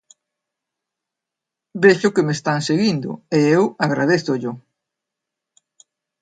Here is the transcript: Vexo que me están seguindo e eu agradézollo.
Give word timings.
Vexo 1.83 2.13
que 2.15 2.25
me 2.27 2.33
están 2.37 2.59
seguindo 2.69 3.09
e 3.37 3.39
eu 3.57 3.63
agradézollo. 3.85 4.51